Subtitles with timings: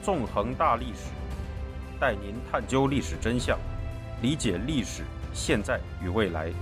[0.00, 1.10] 纵横大历史，
[2.00, 3.58] 带您探究历史真相，
[4.22, 5.02] 理解历史
[5.34, 6.52] 现在与未来。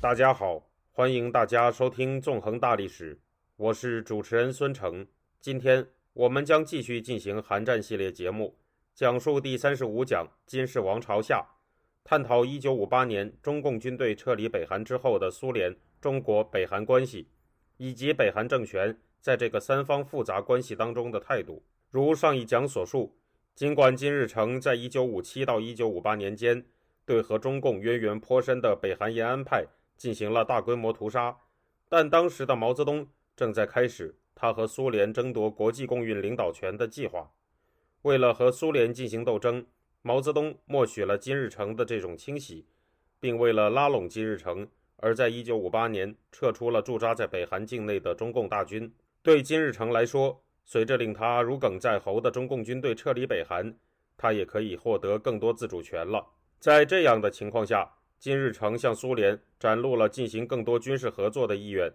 [0.00, 0.62] 大家好，
[0.92, 3.16] 欢迎大家收听《纵横大历史》，
[3.56, 5.06] 我是主持人孙成。
[5.40, 8.54] 今天我们将继续进行韩战系列节目，
[8.94, 11.44] 讲述第三十五讲金氏王朝下。
[12.04, 15.74] 探讨一九五八年中共军队撤离北韩之后的苏联、
[16.06, 17.26] 中国、北韩关系，
[17.78, 21.64] 以及北韩政权在这个三方复杂关系当中的态度。
[21.90, 23.16] 如上一讲所述，
[23.56, 26.64] 尽管金日成在一九五七到一九五八年间
[27.04, 31.36] 对和中共渊源颇深的北韩延安派进行了大规模屠杀，
[31.88, 37.32] 但当时的毛泽东正在开始他和苏联争夺国际共运领导权的计划。
[38.02, 39.66] 为了和苏联进行斗争。
[40.02, 42.64] 毛泽东默许了金日成的这种清洗，
[43.18, 44.68] 并为了拉拢金日成，
[44.98, 48.92] 而在1958年撤出了驻扎在北韩境内的中共大军。
[49.22, 53.76] 对金日成来说，随着令他如鲠在喉的中共军队撤离北韩，
[54.16, 56.26] 他也可以获得更多自主权了。
[56.58, 61.92] 在这样的情况下，金日成向苏联展露了进行更多军事合作的意愿。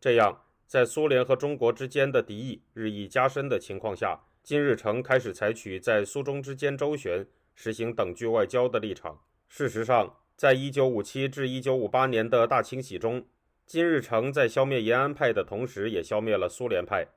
[0.00, 7.26] 这样，在苏联和中国之间的敌意日益加深的情况下，金日成开始采取在苏中之间周旋。
[7.60, 9.20] 实行等距外交的立场。
[9.48, 13.26] 事实上，在一九五七至一九五八年的大清洗中，
[13.66, 17.08] 金日成在消灭延安派的同时，也消灭了苏联派。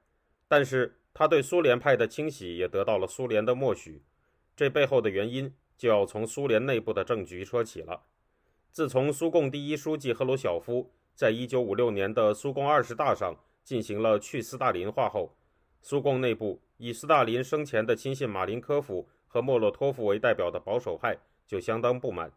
[0.48, 4.02] 但是，他对苏联派的清洗也得到了苏联的默许。
[4.56, 8.02] 这背后的原因，就要从苏联内部的政局说起了。
[8.72, 15.38] 自从苏共第一书记赫鲁晓夫在一九五六年的苏共二十大上进行了去斯大林化后，
[15.84, 19.08] 苏共内部以斯大林生前的亲信马林科夫。
[19.28, 22.30] 和莫洛托夫为代表的保守派就相当不满。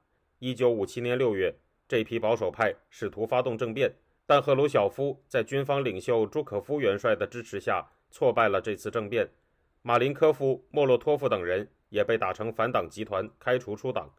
[0.44, 1.56] 一九五七年六月，
[1.88, 3.90] 这批保守派试图发动政变，
[4.26, 9.26] 但赫鲁晓夫在军方领袖朱可夫元帅的支持下挫败了这次政变。
[9.80, 14.14] 马林科夫、莫洛托夫等人也被打成反党集团，开除出党。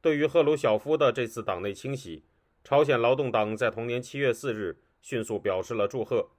[0.00, 2.24] 对于赫鲁晓夫的这次党内清洗，
[2.64, 6.30] 朝鲜劳动党在同年七月四日迅速表示了祝贺。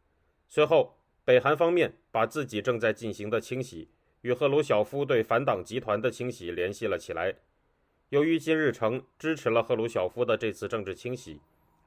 [0.49, 3.91] 随后，北韩方面把自己正在进行的清洗。
[4.21, 7.35] 与赫鲁晓夫对反党集团的清洗联系了起来。
[8.11, 11.39] 由于金日成支持了赫鲁晓夫的这次政治清洗，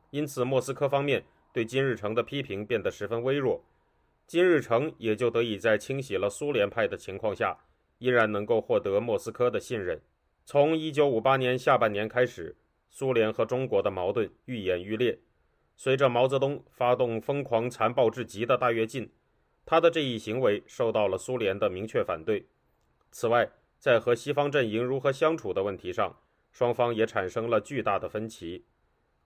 [0.09, 3.63] 因此莫斯科方面对金日成的批评变得十分微弱。
[4.27, 7.55] 金日成也就得以在清洗了苏联派的情况下，
[7.99, 10.01] 依然能够获得莫斯科的信任。
[10.47, 12.57] 从1958年下半年开始，
[12.89, 15.19] 苏联和中国的矛盾愈演愈烈。
[15.77, 19.13] 随着毛泽东发动疯狂残暴至极的大跃进。
[19.67, 22.47] 他的这一行为受到了苏联的明确反对。
[23.11, 23.51] 此外，
[23.85, 26.19] 在和西方阵营如何相处的问题上，
[26.51, 28.65] 双方也产生了巨大的分歧。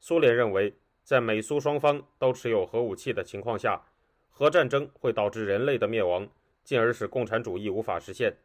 [0.00, 0.74] 苏联认为，
[1.04, 3.80] 在美苏双方都持有核武器的情况下，
[4.28, 6.28] 核战争会导致人类的灭亡，
[6.64, 8.36] 进而使共产主义无法实现。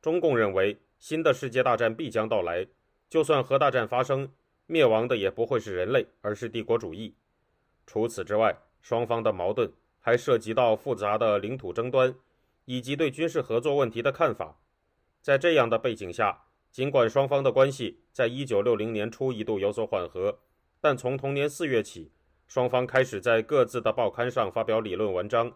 [0.00, 2.66] 中共认为，新的世界大战必将到来，
[3.10, 4.32] 就算核大战发生，
[4.64, 7.14] 灭亡的也不会是人类，而是帝国主义。
[7.86, 9.70] 除此之外，双方的矛盾。
[10.02, 12.14] 还涉及到复杂的领土争端，
[12.64, 14.56] 以及对军事合作问题的看法。
[15.20, 20.38] 在这样的背景下，尽管双方的关系在一九六零年初一度有所缓和，
[20.80, 22.10] 但从同年四月起，
[22.46, 25.52] 双方开始在各自的报刊上发表理论文章，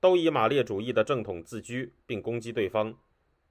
[0.00, 2.94] 都以马列主义的正统自居，并攻击对方。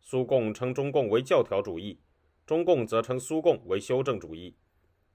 [0.01, 2.00] 苏共称中共为教条主义，
[2.45, 4.56] 中共则称苏共为修正主义。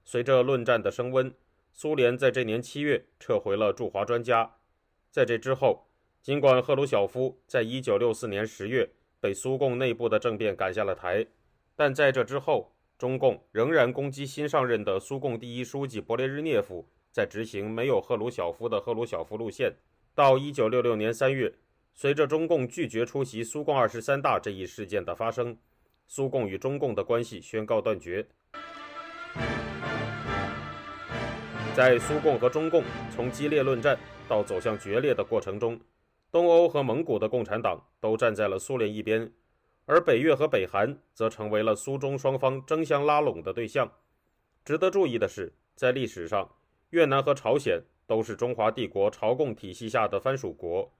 [0.03, 1.31] 随着论战的升温，
[1.71, 4.55] 苏联在这年七月撤回了驻华专家。
[5.11, 5.87] 在这之后，
[6.23, 11.25] 尽管赫鲁晓夫在1964年10月被苏共内部的政变赶下了台，
[11.75, 19.73] 但在这之后，中共仍然攻击新上任的苏共第一书记勃列日涅夫在执行没有赫鲁晓夫的赫鲁晓夫路线。
[20.15, 21.53] 到1966年3月，
[21.93, 25.57] 随着中共拒绝出席苏共二十三大这一事件的发生，
[26.07, 28.25] 苏共与中共的关系宣告断绝。
[31.75, 32.83] 在苏共和中共
[33.15, 33.97] 从激烈论战。
[34.29, 35.79] 到走向决裂的过程中，
[36.31, 39.33] 东欧和蒙古的共产党都站在了苏联一边，
[39.85, 43.91] 而北越和北韩则成为了苏中双方争相拉拢的对象。
[44.63, 46.47] 值得注意的是，在历史上，
[46.91, 50.93] 越南和朝鲜都是中华帝国朝贡体系下的藩属国。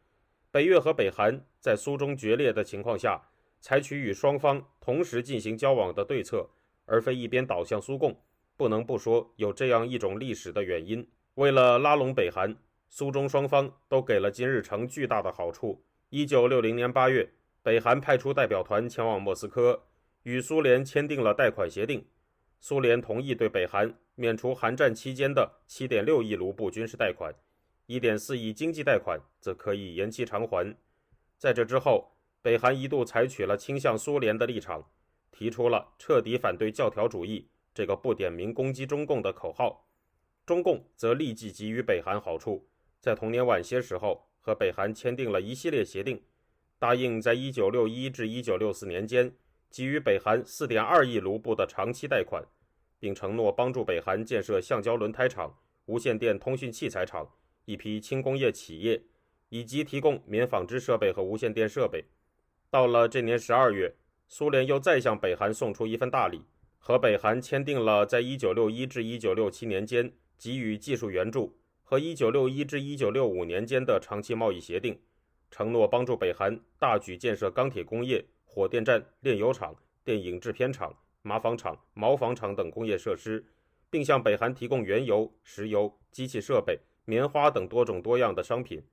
[0.49, 3.21] 北越和北韩在苏中决裂的情况下，
[3.61, 6.49] 采取与双方同时进行交往的对策，
[6.85, 8.19] 而非一边倒向苏共，
[8.57, 11.07] 不能不说有这样一种历史的原因。
[11.35, 12.57] 为了拉拢北韩。
[12.89, 15.85] 苏中双方都给了金日成巨大的好处。
[16.09, 17.31] 一九六零年八月，
[17.61, 19.83] 北韩派出代表团前往莫斯科，
[20.23, 22.05] 与苏联签订了贷款协定。
[22.59, 27.33] 苏联同意对北韩免除韩战期间的七点六亿卢布军事贷款
[27.87, 30.75] ，1.4亿经济贷款则可以延期偿还。
[31.37, 34.83] 在这之后，北韩一度采取了倾向苏联的立场，
[35.31, 39.85] 提出了彻底反对教条主义这个不点名攻击中共的口号。
[40.45, 42.67] 中共则立即给予北韩好处，
[42.99, 46.21] 在同年晚些时候和北韩签订了一系列协定，
[46.77, 49.33] 答应在1961至1964年间
[49.69, 52.43] 给予北韩4.2亿卢布的长期贷款，
[52.99, 57.29] 并承诺帮助北韩建设橡胶轮胎厂、无线电通讯器材厂、
[57.65, 59.01] 一批轻工业企业，
[59.49, 62.03] 以及提供棉纺织设备和无线电设备。
[62.69, 63.95] 到了这年12月，
[64.27, 66.41] 苏联又再向北韩送出一份大礼，
[66.77, 70.13] 和北韩签订了在1961至1967年间。
[70.41, 71.58] 给予技术援助
[71.89, 75.01] 和1961至1965年间的长期贸易协定，
[75.49, 83.43] 承诺帮助北韩大举建设钢铁工业、火电站、炼油厂、电影制片厂、麻纺厂、毛纺厂等工业设施，
[83.89, 88.83] 并向北韩提供原油、石油、机器设备、棉花等多种多样的商品，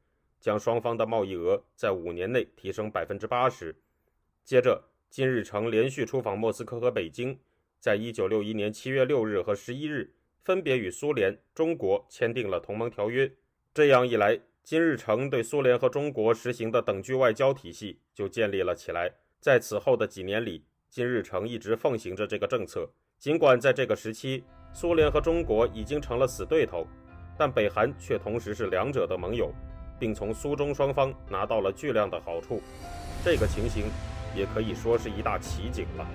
[0.40, 3.76] 将双方的贸易额在五年内提升百分之八十。
[4.42, 7.38] 接着，金日成连续出访莫斯科和北京，
[7.78, 10.14] 在一九六一年七月六日和十一日。
[10.46, 13.28] 分别与苏联、中国签订了同盟条约，
[13.74, 19.10] 这样一来，金日成对苏联和中国实行的等距外交体系就建立了起来。
[19.40, 22.88] 在此后的几年里，金日成一直奉行着这个政策。
[23.18, 26.86] 尽管在这个时期，苏联和中国已经成了死对头，
[27.36, 29.52] 但北韩却同时是两者的盟友，
[29.98, 32.62] 并从苏中双方拿到了巨量的好处。
[33.24, 33.86] 这个情形
[34.32, 36.06] 也可以说是一大奇景了。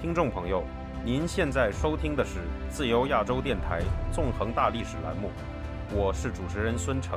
[0.00, 0.64] 听众朋友。
[1.06, 3.80] 您现在收听的是自由亚洲电台
[4.12, 5.30] 纵横大历史栏目，
[5.94, 7.16] 我是主持人孙成。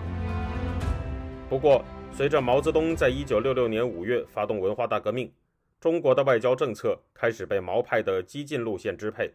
[1.50, 5.34] 不过，随着毛泽东在一九六六年五月发动文化大革命，
[5.80, 9.34] 中国的外交政策开始被毛派的激进路线支配，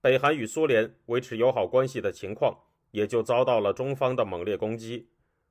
[0.00, 2.56] 北韩与苏联维持友好关系的情况
[2.92, 5.08] 也就遭到了中方的猛烈攻击，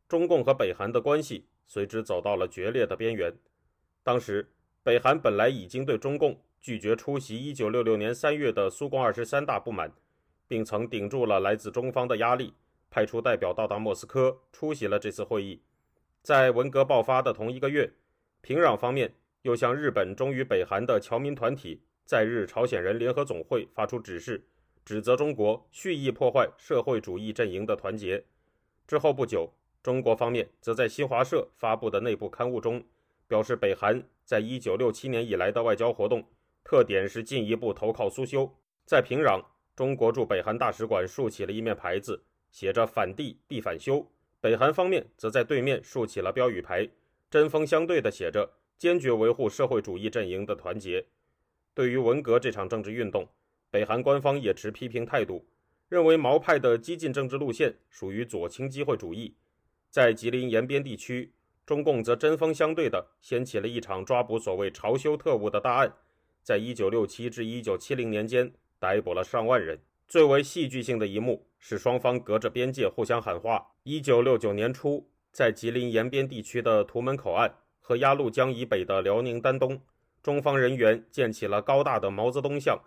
[0.07, 3.35] 中共和北韩的关系随之走到了决裂的边缘。
[4.03, 4.49] 当时，
[4.83, 6.39] 北韩本来已经对中共。
[6.61, 9.91] 拒绝出席1966年3月的苏共二十三大不满，
[10.47, 12.53] 并曾顶住了来自中方的压力，
[12.89, 15.61] 派出代表到达莫斯科出席了这次会议。
[16.21, 17.91] 在文革爆发的同一个月，
[18.41, 19.13] 平壤方面
[19.43, 24.43] 又向日本忠于北韩的侨民团体在日朝鲜人联合总会发出指示，
[24.83, 28.25] 指责中国蓄意破坏社会主义阵营的团结。
[28.85, 32.83] 之后不久，中国方面则在新华社发布的内部刊物中
[33.27, 36.25] 表示，北韩在1967年以来的外交活动。
[36.69, 38.53] 特点是进一步投靠苏修。
[38.85, 39.41] 在平壤，
[39.73, 42.21] 中国驻北韩大使馆竖起了一面牌子，
[42.51, 44.05] 写着“反帝必反修”。
[44.41, 46.89] 北韩方面则在对面竖起了标语牌，
[47.31, 51.05] 针锋相对地写着“坚决维护社会主义阵营的团结”。
[51.73, 53.25] 对于文革这场政治运动，
[53.71, 55.47] 北韩官方也持批评态度，
[55.87, 59.33] 认为毛派的激进政治路线属于左倾机会主义。
[59.89, 61.31] 在吉林延边地区，
[61.65, 65.93] 中共则针锋相对地掀起了一场抓捕所谓朝修特务的大案。
[66.47, 68.49] 在一九六七至一九七零年间，
[68.79, 69.77] 逮捕了上万人。
[70.07, 73.67] 最为戏剧性的一幕是，双方隔着边界互相喊话。
[73.83, 79.81] 一九六九年初，在吉林延边地区的图门口岸和鸭绿江以北的辽宁丹东，
[80.23, 82.77] 中方人员建起了高大的毛泽东像；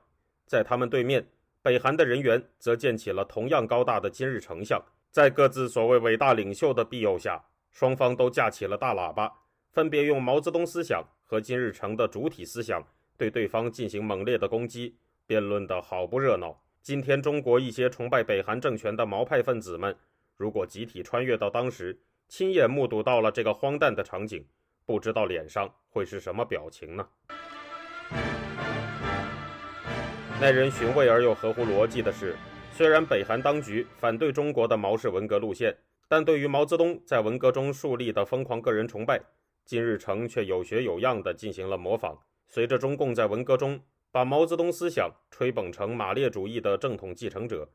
[0.47, 1.29] 在他们对面，
[1.61, 4.83] 北韩的人员则建起了同样高大的金日成像。
[5.11, 9.31] 在各自所谓伟大领袖的庇佑下，双方都架起了大喇叭，
[9.71, 12.83] 分别用毛泽东思想和金日成的主体思想。
[13.21, 14.97] 对对方进行猛烈的攻击，
[15.27, 16.59] 辩论得好不热闹。
[16.81, 19.95] 今天，中国一些崇拜北韩政权的毛派分子们，
[20.39, 24.43] 如果集体穿越到当时，亲眼目睹到了这个荒诞的场景，
[24.87, 27.07] 不知道脸上会是什么表情呢？
[30.41, 32.35] 耐人寻味而又合乎逻辑的是，
[32.73, 35.77] 虽然北韩当局反对中国的毛氏文革路线，
[36.09, 39.21] 但对于毛泽东在文革中树立的疯狂个人崇拜，
[39.67, 42.19] 金日成却有学有样地进行了模仿。
[42.53, 43.81] 随着中共在文革中
[44.11, 47.71] 把毛泽东思想吹捧成马列主义的正统继承者，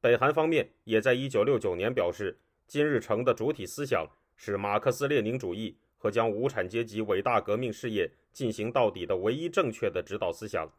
[0.00, 4.06] 北韩方面也在1969年表示，金日成的主体思想
[4.36, 10.70] 是马克思列宁主义和将无产阶级伟大革命事业进行到底的唯一正确的指导思想。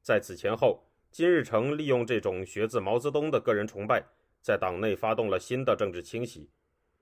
[0.00, 4.04] 在此前后，金日成利用这种学自毛泽东的个人崇拜，
[4.40, 6.48] 在党内发动了新的政治清洗。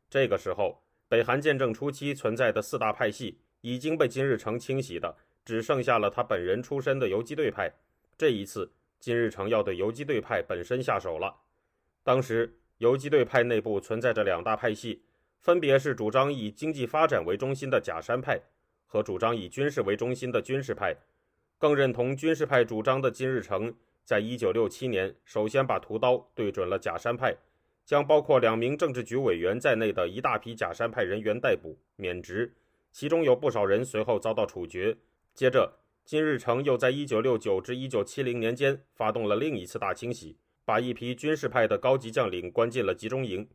[0.09, 5.15] 这个时候，北韩建政初期存在的四大派系已经被金日成清洗的。
[5.51, 7.75] 只剩下了他本人出身的游击队派。
[8.17, 11.39] 这一次，金日成要对游击队派本身下手了。
[12.05, 15.03] 当时，游击队派内部存在着两大派系，
[15.41, 18.41] 分别是主张以经济发展为中心的假山派
[18.87, 20.95] 和主张以军事为中心的军事派。
[21.59, 27.37] 更认同军事派主张的金日成，在一九六七年首先把屠刀对准了假山派，
[27.85, 32.55] 将包括两名政治局委员在内的一大批假山派人员逮捕免职，
[32.93, 34.97] 其中有不少人随后遭到处决。
[35.35, 43.49] 接着，金日成又在1969至1970年间发动了另一次大清洗，把一批军事派的高级将领关进了集中营。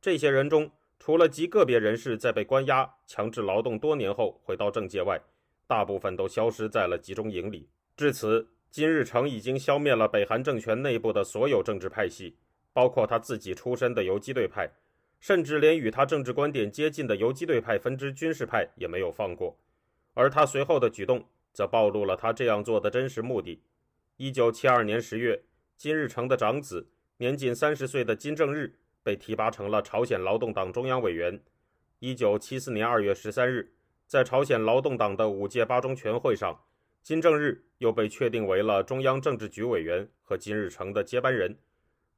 [0.00, 5.20] 这些人中，除了极个别人士在被关押、强制劳动多年后回到政界外，
[5.66, 7.68] 大部分都消失在了集中营里。
[7.96, 12.36] 至此，金日成已经消灭了北韩政权内部的所有政治派系，
[12.72, 14.70] 包括他自己出身的游击队派，
[15.20, 19.58] 甚至连与他政治观点接近的游击队派分支军事派也没有放过。
[20.14, 23.62] 而他随后的举动，则暴露了他这样做的真实目的。
[24.16, 25.42] 一九七二年十月，
[25.76, 28.78] 金日成的长子，年仅三十岁的金正日。
[29.04, 31.38] 被提拔成了朝鲜劳动党中央委员。
[31.98, 33.74] 一九七四年二月十三日，
[34.06, 36.58] 在朝鲜劳动党的五届八中全会上，
[37.02, 41.58] 金正日又被确定为了中央政治局委员和金日成的接班人。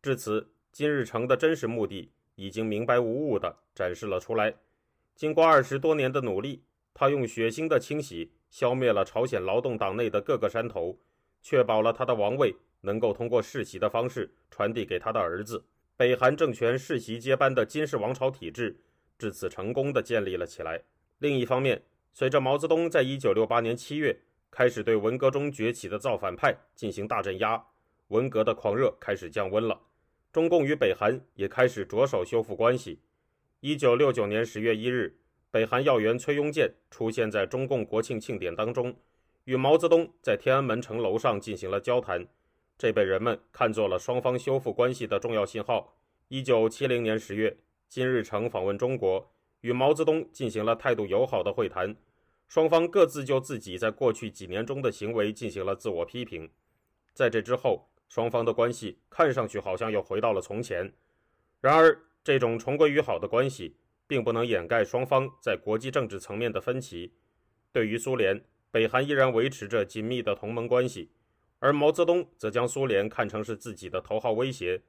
[0.01, 4.55] 至此，金日成的真实目的已经明白无误地展示了出来。
[5.17, 6.63] 经过二十多年的努力，
[6.99, 10.99] 他用血腥的清洗消灭了朝鲜劳动党内的各个山头，
[11.43, 15.63] 确保了他的王位能够通过世袭的方式传递给他的儿子。
[15.95, 18.75] 北韩政权世袭接班的金氏王朝体制
[19.19, 20.83] 至此成功的建立了起来。
[21.19, 21.83] 另一方面，
[22.15, 24.19] 随着毛泽东在一九六八年七月
[24.51, 27.63] 开始对文革中崛起的造反派进行大镇压，
[28.09, 29.79] 文革的狂热开始降温了。
[30.33, 33.01] 中共与北韩也开始着手修复关系。
[33.61, 35.19] 一九六九年十月一日，
[35.51, 38.95] 北韩要员崔庸健出现在中共国庆庆典当中，
[39.45, 42.27] 与毛泽东在天安门城楼上进行了交谈。
[42.77, 45.97] 这被人们看作了双方修复关系的重要信号。
[46.29, 47.57] 一九七零年十月，
[47.89, 51.97] 金日成访问中国，与毛泽东进行了态度友好的会谈，
[52.49, 56.51] 双方各自就自己在过去几年中的行为进行了自我批评。
[57.15, 60.93] 在这之后，双方的关系看上去好像又回到了从前。
[61.61, 63.77] 然而，这种重归于好的关系
[64.07, 67.13] 并不能掩盖双方在国际政治层面的分歧。
[67.73, 71.11] 对于苏联，北韩依然维持着紧密的同盟关系。
[71.59, 74.83] 而毛泽东则将苏联看成是自己的头号威胁。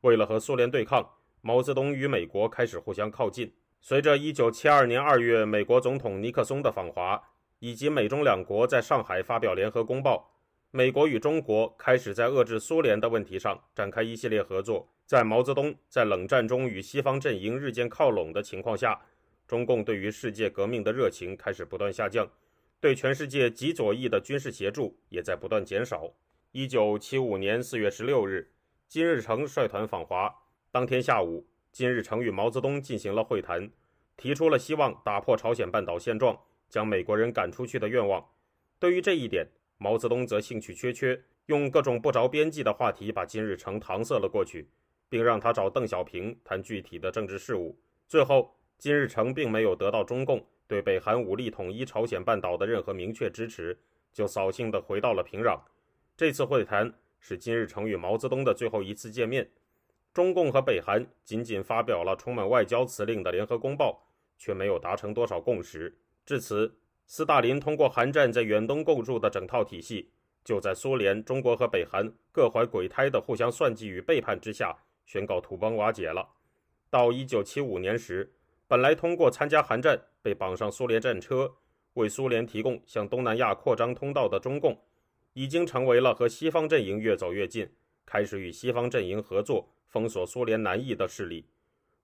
[0.00, 1.08] 为了和苏联对抗，
[1.40, 3.52] 毛泽东与美国开始互相靠近。
[3.80, 7.22] 随着1972年2月美国总统尼克松的访华，
[7.60, 10.32] 以及美中两国在上海发表联合公报，
[10.72, 14.92] 美国与中国开始在遏制苏联的问题上展开一系列合作。
[15.08, 19.00] 在毛泽东在冷战中与西方阵营日渐靠拢的情况下，
[19.46, 22.30] 中共对于世界革命的热情开始不断下降。
[22.78, 26.12] 对全世界极左翼的军事协助也在不断减少。
[26.52, 28.50] 一九七五年四月十六日，
[28.86, 30.30] 金日成率团访华。
[30.70, 33.70] 当天下午，金日成与毛泽东进行了会谈，
[34.14, 36.38] 提出了希望打破朝鲜半岛现状、
[36.68, 38.22] 将美国人赶出去的愿望。
[38.78, 39.48] 对于这一点，
[39.78, 44.68] 毛泽东则兴趣缺缺，用各种不着边际的话题把金日成搪塞了过去，
[45.08, 47.78] 并让他找邓小平谈具体的政治事务。
[48.06, 50.46] 最后，金日成并没有得到中共。
[50.66, 53.78] 对北韩武力统一朝鲜半岛的任何明确支持，
[54.12, 55.58] 就扫兴地回到了平壤。
[56.14, 59.50] 这次会谈是金日成与毛泽东的最后一次见面。
[60.12, 65.96] 中共和北韩仅仅发表了充满外交辞令的联合公报，却没有达成多少共识。
[66.26, 70.10] 至此，斯大林通过韩战在远东构筑的整套体系，
[70.44, 74.76] 就在苏联、中国和北韩各怀鬼胎的互相算计与背叛之下，
[75.08, 76.28] 宣告土崩瓦解了。
[76.90, 78.30] 到1975年时，
[78.66, 81.50] 本来通过参加韩战被绑上苏联战车，
[81.94, 84.78] 为苏联提供向东南亚扩张通道的中共，
[85.32, 87.72] 已经成为了和西方阵营越走越近，
[88.04, 91.46] 开始与西方阵营合作封锁苏联南翼的势力。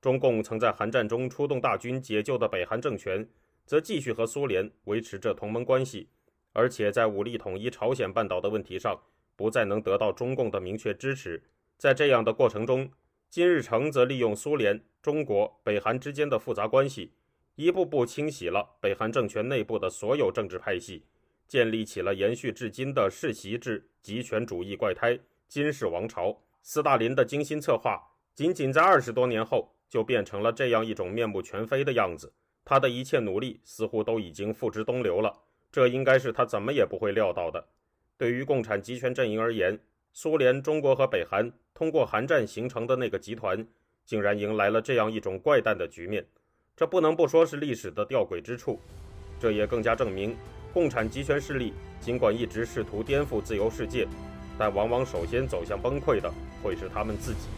[0.00, 3.28] 中共曾在韩战中出动大军解救的北韩政权，
[3.66, 6.08] 则继续和苏联维持着同盟关系，
[6.54, 8.98] 而且在武力统一朝鲜半岛的问题上，
[9.36, 11.42] 不再能得到中共的明确支持。
[11.76, 12.90] 在这样的过程中，
[13.30, 17.12] 金日成则利用苏联、中国、北韩之间的复杂关系，
[17.56, 21.04] 一步步清洗了北韩政权内部的所有政治派系，
[21.46, 26.40] 建立起了延续至今的世袭制极权主义怪胎金氏王朝。
[26.62, 28.00] 斯大林的精心策划，
[28.34, 32.32] 仅仅在二十多年后就变成了这样一种面目全非的样子。
[32.64, 35.30] 他的一切努力似乎都已经付之东流了，
[35.70, 37.68] 这应该是他怎么也不会料到的。
[38.16, 39.78] 对于共产集权阵营而言，
[40.16, 43.66] 苏联、中国和北韩通过韩战形成的那个集团，
[44.06, 46.24] 竟然迎来了这样一种怪诞的局面，
[46.76, 48.78] 这不能不说是历史的吊诡之处。
[49.40, 50.36] 这也更加证明，
[50.72, 54.06] 共产集权势力尽管一直试图颠覆自由世界，
[54.56, 57.48] 但往往首先走向崩溃的会是他们自己。